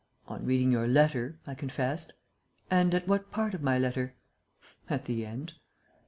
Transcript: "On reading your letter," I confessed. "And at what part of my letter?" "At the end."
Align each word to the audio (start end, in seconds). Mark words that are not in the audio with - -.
"On 0.27 0.43
reading 0.43 0.71
your 0.71 0.87
letter," 0.87 1.37
I 1.45 1.53
confessed. 1.53 2.13
"And 2.71 2.91
at 2.95 3.07
what 3.07 3.29
part 3.29 3.53
of 3.53 3.61
my 3.61 3.77
letter?" 3.77 4.15
"At 4.89 5.05
the 5.05 5.27
end." 5.27 5.53